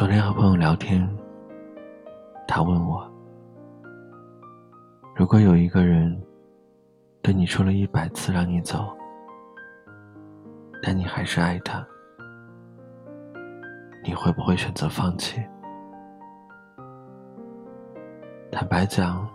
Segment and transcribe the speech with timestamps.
[0.00, 1.06] 昨天和朋友聊天，
[2.48, 3.06] 他问我：
[5.14, 6.18] 如果有一个人
[7.20, 8.96] 对你说了一百次让你走，
[10.82, 11.86] 但你还是爱他，
[14.02, 15.38] 你会不会选择放弃？
[18.50, 19.28] 坦白讲，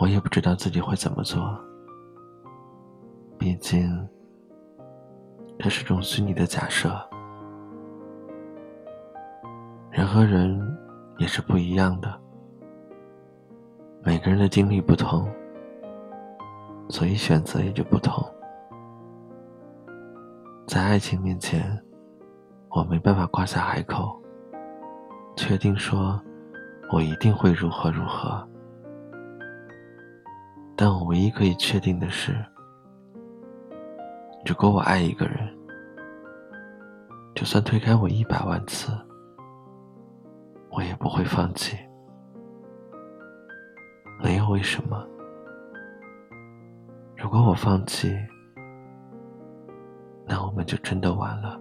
[0.00, 1.56] 我也不知道自己会怎么做。
[3.38, 4.08] 毕竟，
[5.60, 6.90] 这是种虚拟的假设。
[10.14, 10.56] 和人
[11.18, 12.20] 也是不一样的，
[14.04, 15.28] 每个人的经历不同，
[16.88, 18.24] 所以选择也就不同。
[20.68, 21.82] 在爱情面前，
[22.68, 24.16] 我没办法夸下海口，
[25.34, 26.22] 确定说
[26.92, 28.48] 我一定会如何如何。
[30.76, 32.36] 但我唯一可以确定的是，
[34.46, 35.52] 如果我爱一个人，
[37.34, 38.92] 就算推开我一百万次。
[40.74, 41.78] 我也不会放弃，
[44.20, 45.06] 没有为什么。
[47.16, 48.12] 如果我放弃，
[50.26, 51.60] 那我们就真的完了。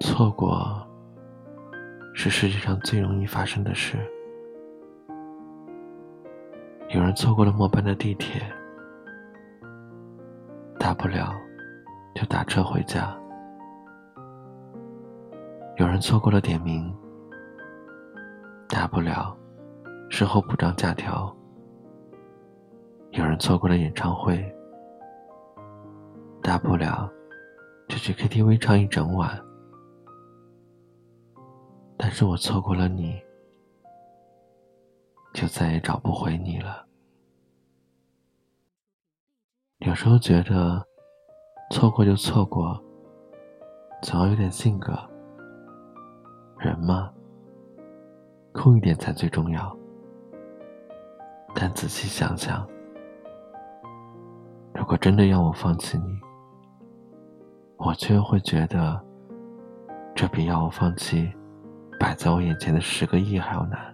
[0.00, 0.86] 错过
[2.14, 3.98] 是世界上最容易发生的事。
[6.88, 8.40] 有人错过了末班的地铁，
[10.78, 11.34] 大不了
[12.14, 13.14] 就打车回家。
[15.82, 16.96] 有人错过了点名，
[18.68, 19.36] 大不了
[20.08, 21.26] 事后补张假条；
[23.10, 24.40] 有人错过了演唱会，
[26.40, 27.10] 大不了
[27.88, 29.36] 就去 KTV 唱一整晚。
[31.96, 33.20] 但是我错过了你，
[35.34, 36.86] 就再也找不回你了。
[39.78, 40.86] 有时候觉得，
[41.72, 42.80] 错过就错过，
[44.00, 44.96] 总要有点性格。
[46.62, 47.10] 人嘛，
[48.52, 49.76] 酷一点才最重要。
[51.52, 52.64] 但仔细想想，
[54.72, 56.20] 如果真的要我放弃你，
[57.78, 59.02] 我却会觉得，
[60.14, 61.32] 这比要我放弃
[61.98, 63.92] 摆在我眼前的十个亿还要难。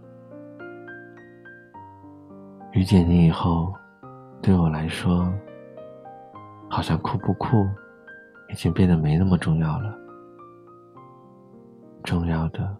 [2.73, 3.73] 遇见你以后，
[4.43, 5.27] 对我来说，
[6.69, 7.67] 好像酷不酷，
[8.51, 9.99] 已经变得没那么重要了。
[12.03, 12.77] 重要的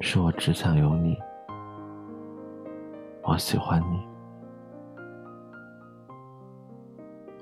[0.00, 1.16] 是，我只想有你。
[3.22, 4.06] 我喜欢你，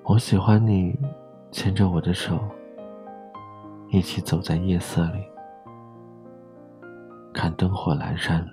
[0.05, 0.97] 我喜欢你
[1.51, 2.39] 牵着我的手，
[3.89, 5.25] 一起走在夜色里，
[7.33, 8.47] 看灯火阑珊。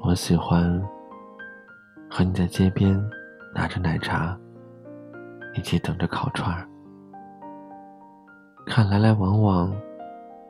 [0.00, 0.80] 我喜欢
[2.08, 2.98] 和你在街边
[3.54, 4.38] 拿着奶茶，
[5.54, 6.66] 一起等着烤串儿。
[8.68, 9.74] 看来来往往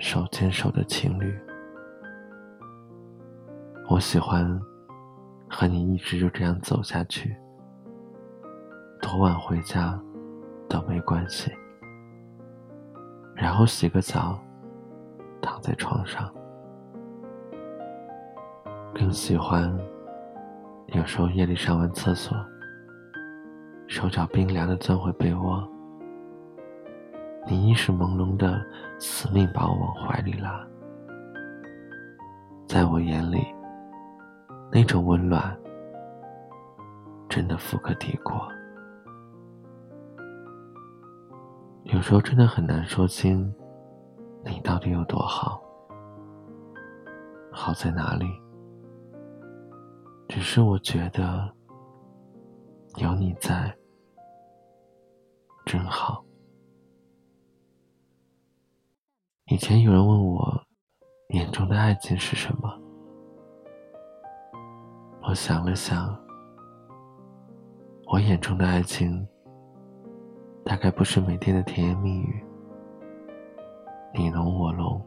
[0.01, 1.33] 手牵手的情侣，
[3.89, 4.61] 我喜欢
[5.49, 7.35] 和你一直就这样走下去，
[9.01, 9.99] 多晚回家
[10.69, 11.53] 都没关系。
[13.37, 14.37] 然后洗个澡，
[15.41, 16.29] 躺在床上，
[18.93, 19.73] 更喜欢
[20.89, 22.37] 有时候夜里上完厕所，
[23.87, 25.67] 手脚冰凉的钻回被窝。
[27.51, 28.63] 你意识朦胧的，
[28.99, 30.63] 死命把我往怀里拉，
[32.67, 33.43] 在我眼里，
[34.71, 35.59] 那种温暖
[37.27, 38.47] 真的富可敌国。
[41.85, 43.51] 有时候真的很难说清，
[44.45, 45.59] 你到底有多好，
[47.51, 48.27] 好在哪里？
[50.29, 51.51] 只是我觉得，
[52.97, 53.75] 有你在，
[55.65, 56.23] 真好。
[59.51, 60.63] 以前有人问我，
[61.31, 62.71] 眼中的爱情是什么？
[65.23, 66.15] 我想了想，
[68.13, 69.27] 我眼中的爱情，
[70.67, 72.45] 大概不是每天的甜言蜜语，
[74.13, 75.03] 你侬我侬，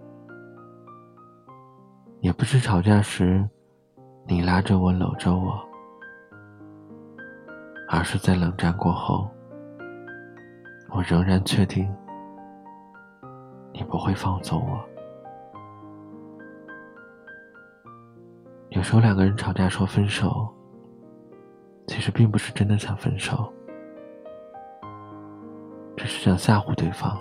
[2.21, 3.47] 也不是吵架时
[4.25, 5.53] 你拉着我搂着我，
[7.87, 9.29] 而是在冷战过后，
[10.89, 11.87] 我仍然确定。
[13.73, 14.83] 你不会放走我。
[18.69, 20.47] 有时候两个人吵架说分手，
[21.87, 23.51] 其实并不是真的想分手，
[25.97, 27.17] 只是想吓唬对方，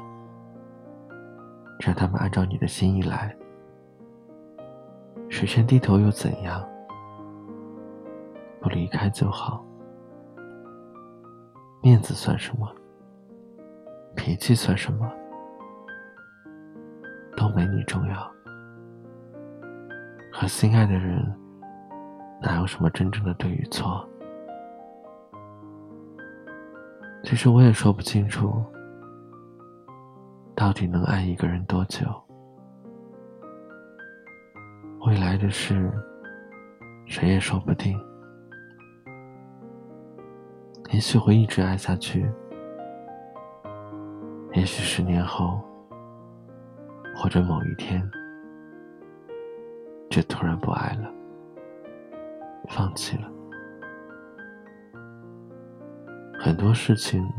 [1.81, 3.37] 让他们按照你的心意来。
[5.29, 6.65] 谁先低头又怎样？
[8.61, 9.65] 不离开就好，
[11.83, 12.69] 面子算什么？
[14.15, 15.11] 脾气算什么？
[17.41, 18.31] 都没你重要。
[20.31, 21.25] 和心爱的人，
[22.43, 24.07] 哪有什么真正的对与错？
[27.25, 28.63] 其实我也说不清楚，
[30.55, 32.07] 到底能爱一个人多久。
[35.07, 35.91] 未来的事，
[37.07, 37.99] 谁也说不定。
[40.91, 42.31] 也许会一直爱下去，
[44.53, 45.59] 也许十年后，
[47.23, 48.03] 或者某一天，
[50.09, 51.13] 就突然不爱了，
[52.71, 53.31] 放弃了。
[56.39, 57.31] 很多事情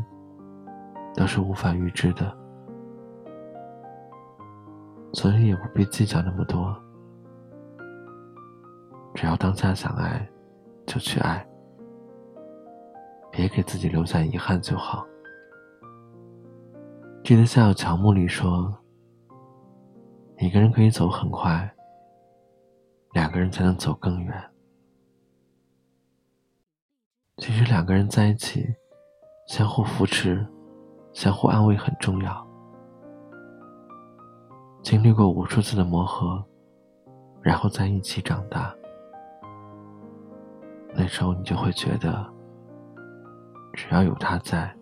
[1.16, 2.32] 都是无法预知的，
[5.14, 6.80] 所以也不必计较那么多。
[9.16, 10.24] 只要当下想爱，
[10.86, 11.44] 就去爱。
[13.32, 15.04] 别给自己留下遗憾就好。
[17.24, 18.72] 记得夏有乔木里说
[20.42, 21.72] ：“一个人可以走很快，
[23.12, 24.50] 两个人才能走更远。”
[27.38, 28.66] 其实两个人在一起，
[29.46, 30.44] 相互扶持、
[31.12, 32.44] 相互安慰很重要。
[34.82, 36.44] 经历过无数次的磨合，
[37.40, 38.74] 然后在一起长大，
[40.92, 42.28] 那时候你就会觉得。
[43.74, 44.76] 只要有他在，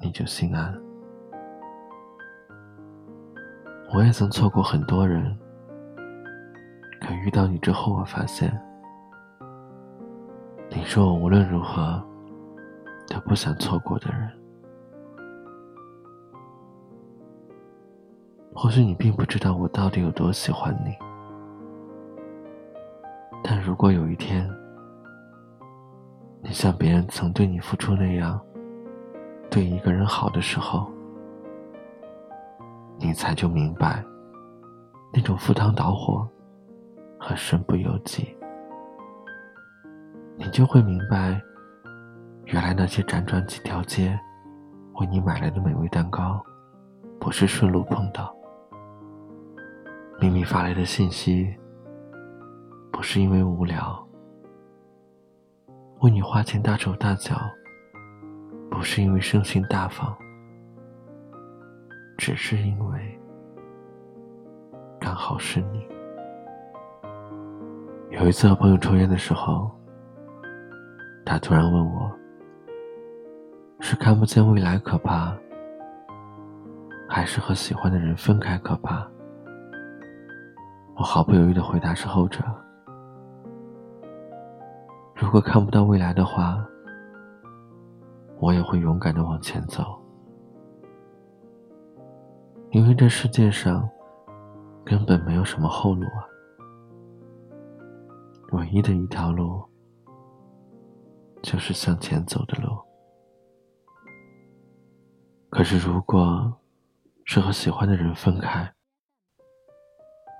[0.00, 0.82] 你就心安。
[3.94, 5.36] 我也曾错过很多人，
[6.98, 8.50] 可遇到你之后，我发现，
[10.70, 12.02] 你是我无论如何
[13.08, 14.30] 都不想错过的人。
[18.54, 20.96] 或许你并不知道我到底有多喜欢你，
[23.44, 24.50] 但如果有一天，
[26.40, 28.40] 你像别人曾对你付出那样，
[29.50, 30.90] 对一个人好的时候，
[33.02, 34.04] 你才就明白，
[35.12, 36.26] 那种赴汤蹈火
[37.18, 38.36] 和身不由己。
[40.36, 41.42] 你就会明白，
[42.44, 44.16] 原来那些辗转几条街
[45.00, 46.40] 为你买来的美味蛋糕，
[47.18, 48.32] 不是顺路碰到；
[50.20, 51.52] 秘密发来的信息，
[52.92, 53.98] 不是因为无聊。
[56.02, 57.36] 为你花钱大手大脚，
[58.70, 60.16] 不是因为生性大方，
[62.16, 63.20] 只是因为
[65.00, 65.86] 刚好是你。
[68.10, 69.70] 有一次和朋友抽烟的时候，
[71.24, 72.10] 他突然问我
[73.80, 75.34] ：“是看不见未来可怕，
[77.08, 79.08] 还是和喜欢的人分开可怕？”
[80.94, 82.44] 我毫不犹豫的回答是后者。
[85.14, 86.62] 如果看不到未来的话，
[88.38, 90.01] 我也会勇敢的往前走，
[92.72, 93.86] 因为这世界上
[94.82, 96.24] 根本没有什么后路啊，
[98.52, 99.62] 唯一的一条路
[101.42, 102.70] 就是向前走的路。
[105.50, 106.50] 可是，如果
[107.26, 108.72] 是和喜欢的人分开，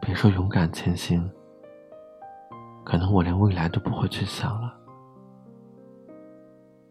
[0.00, 1.30] 别说勇敢前行。
[2.82, 4.74] 可能我连未来都不会去想了，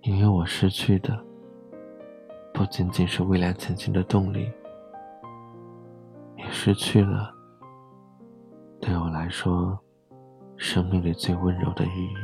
[0.01, 1.19] 因为我失去的
[2.53, 4.49] 不仅仅是未来前行的动力，
[6.63, 7.33] 失去了
[8.79, 9.75] 对我来说
[10.57, 12.15] 生命里最温柔的意义。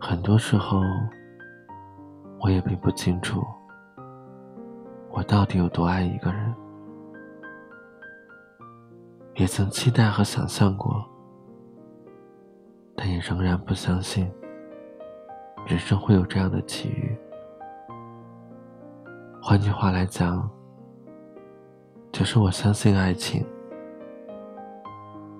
[0.00, 0.80] 很多时候，
[2.40, 3.40] 我也并不清楚
[5.12, 6.52] 我到底有多爱一个人。
[9.36, 11.08] 也曾期待和想象过，
[12.96, 14.28] 但也仍然不相信
[15.68, 17.16] 人生会有这样的奇遇。
[19.40, 20.50] 换句话来讲，
[22.12, 23.44] 就是我相信爱情，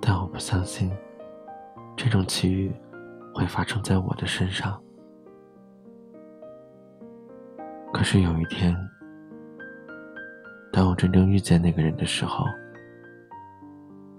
[0.01, 0.91] 但我不相信
[1.95, 2.75] 这种奇遇
[3.35, 4.83] 会发生在我的身上。
[7.93, 8.75] 可是有一天，
[10.73, 12.47] 当我真正遇见那个人的时候，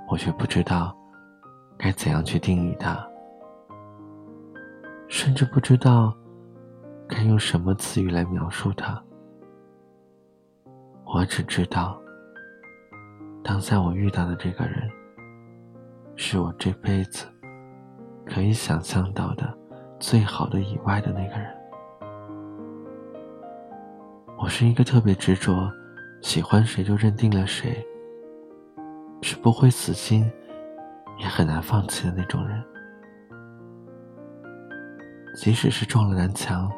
[0.07, 0.95] 我却不知道
[1.75, 3.03] 该怎样去定义他，
[5.07, 6.15] 甚至不知道
[7.07, 9.03] 该用什么词语来描述他。
[11.03, 11.99] 我只知道，
[13.43, 14.89] 当下我遇到的这个人，
[16.15, 17.25] 是我这辈子
[18.25, 19.53] 可以想象到的
[19.99, 21.53] 最好的以外的那个人。
[24.37, 25.69] 我是一个特别执着，
[26.21, 27.85] 喜欢谁就认定了谁。
[29.21, 30.29] 是不会死心，
[31.17, 32.63] 也很难放弃的那种人。
[35.35, 36.71] 即使是撞了南墙，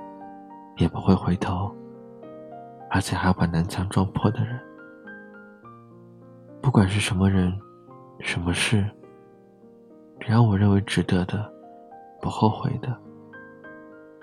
[0.77, 1.71] 也不会回头，
[2.89, 4.59] 而且还要把南墙撞破的人。
[6.65, 7.55] 不管是什么人，
[8.21, 8.89] 什么事，
[10.19, 11.47] 只要我认为值得的，
[12.19, 12.99] 不后悔的，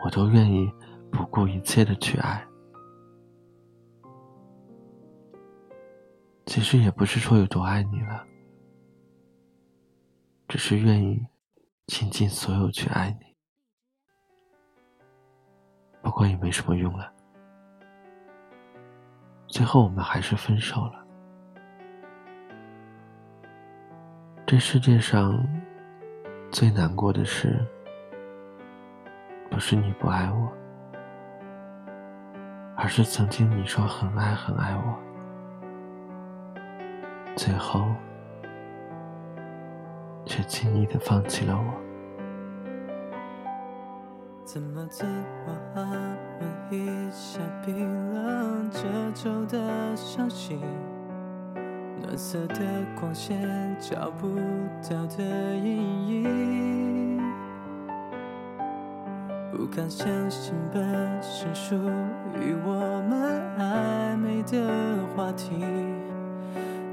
[0.05, 0.69] 我都愿意
[1.13, 2.45] 不顾一切的去爱。
[6.47, 8.27] 其实也不是说有多爱你了，
[10.49, 11.25] 只是愿意
[11.87, 13.37] 倾尽所有去爱你。
[16.03, 17.15] 不过也没什么用了，
[19.47, 21.02] 最后我们还是分手了。
[24.53, 25.43] 这世界上
[26.51, 27.59] 最难过的事，
[29.51, 30.53] 不是你不爱我，
[32.77, 34.99] 而是曾经你说很爱很爱我，
[37.35, 37.87] 最后
[40.27, 41.73] 却轻易的放弃了我。
[44.45, 45.89] 怎么怎么安
[46.41, 48.83] 稳一下冰冷褶
[49.15, 50.61] 皱的消息？
[52.13, 52.57] 蓝色的
[53.01, 53.41] 光线
[53.81, 54.29] 找不
[54.83, 55.25] 到的
[55.57, 56.27] 意义，
[59.51, 60.83] 不敢相信本
[61.23, 61.75] 是属
[62.39, 64.69] 于我们暧昧的
[65.17, 65.65] 话题，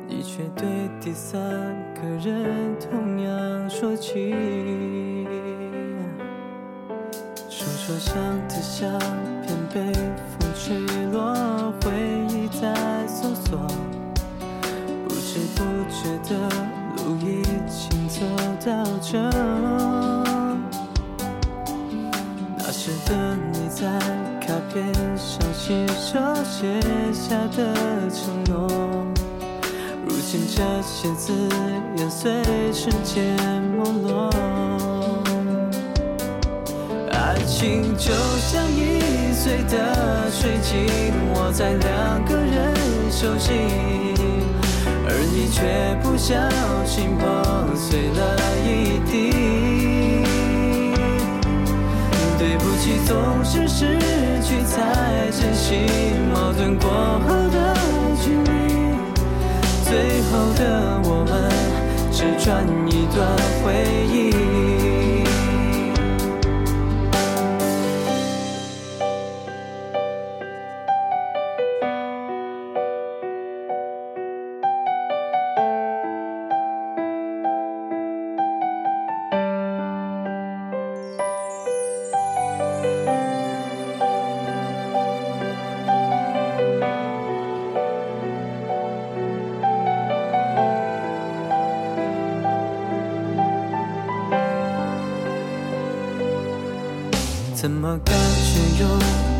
[0.07, 1.41] 你却对第三
[1.95, 4.33] 个人同样说起。
[7.49, 8.15] 书桌上
[8.47, 8.89] 的相
[9.41, 9.91] 片被
[10.39, 10.79] 风吹
[11.11, 11.33] 落，
[11.81, 11.91] 回
[12.29, 13.59] 忆在搜索。
[15.55, 16.29] 不觉得
[16.97, 18.19] 路已经走
[18.65, 18.67] 到
[19.01, 19.17] 这，
[22.57, 23.09] 那时的
[23.51, 23.87] 你在
[24.39, 26.81] 卡片上亲手写
[27.13, 27.73] 下的
[28.09, 28.67] 承诺，
[30.05, 31.33] 如今这些字
[31.97, 32.43] 眼随
[32.73, 34.29] 时间没落。
[37.11, 42.73] 爱情就像易碎的水晶，握在两个人
[43.11, 44.28] 手心。
[45.11, 45.65] 而你却
[46.03, 46.35] 不小
[46.85, 47.25] 心破
[47.75, 49.33] 碎了一地，
[52.37, 53.97] 对不起，总是失
[54.43, 54.77] 去才
[55.31, 55.89] 珍惜，
[56.31, 56.87] 矛盾过
[57.27, 57.73] 后的
[58.21, 58.47] 距离，
[59.83, 61.33] 最后的我们
[62.11, 63.17] 只转一段
[63.63, 63.73] 回
[64.13, 64.68] 忆。
[97.89, 98.87] 么感觉拥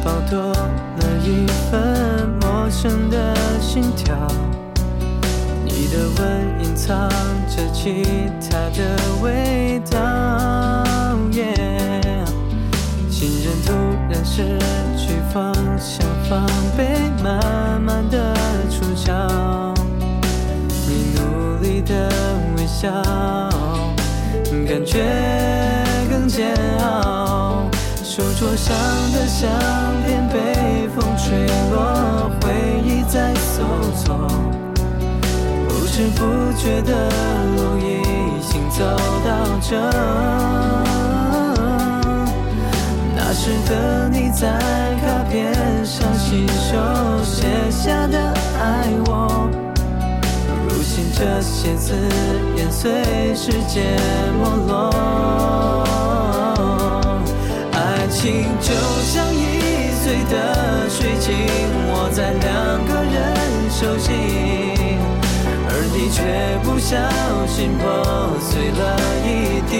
[0.04, 4.16] 抱多了一份陌生的心跳？
[5.64, 7.08] 你的吻隐藏
[7.48, 8.04] 着其
[8.50, 10.84] 他的味道。
[13.12, 13.74] 情人突
[14.10, 14.58] 然失
[14.98, 16.44] 去方向，防
[16.76, 16.88] 备
[17.24, 18.34] 慢慢的
[18.72, 19.12] 出鞘。
[20.88, 22.10] 你努力的
[22.58, 22.90] 微笑，
[24.68, 25.04] 感觉
[28.50, 28.76] 桌上
[29.12, 29.48] 的相
[30.08, 32.50] 片被风吹落，回
[32.84, 33.62] 忆在搜
[33.94, 34.28] 索，
[35.68, 37.10] 不知不觉的
[37.56, 38.02] 路已
[38.42, 38.84] 经走
[39.24, 39.30] 到
[39.62, 39.80] 这。
[43.16, 44.50] 那时的你在
[45.00, 45.54] 卡片
[45.86, 49.48] 上亲手写下的爱我，
[50.68, 51.94] 如今这些字
[52.58, 53.96] 眼随时间
[54.42, 55.99] 没落。
[58.22, 58.74] 情就
[59.06, 61.34] 像易碎的水晶，
[61.88, 63.16] 握在两个人
[63.70, 64.12] 手心，
[65.70, 66.20] 而你却
[66.62, 66.98] 不小
[67.48, 67.88] 心破
[68.42, 68.82] 碎了
[69.24, 69.74] 一地。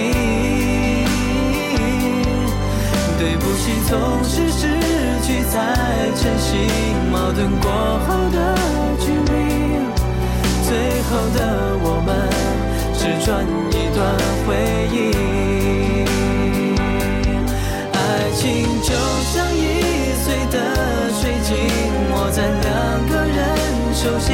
[3.18, 4.58] 对不起，总是失
[5.22, 5.76] 去才
[6.16, 6.48] 珍惜，
[7.12, 7.68] 矛盾过
[8.08, 8.38] 后的
[8.98, 9.30] 距离，
[10.66, 10.72] 最
[11.10, 11.38] 后的
[11.82, 12.08] 我们
[12.94, 13.28] 只转
[13.68, 14.00] 一段
[14.46, 14.48] 回
[14.96, 15.19] 忆。
[22.40, 23.38] 在两个人
[23.92, 24.32] 手心，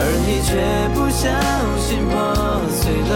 [0.00, 0.50] 而你却
[0.92, 1.30] 不小
[1.78, 2.12] 心破
[2.74, 3.14] 碎了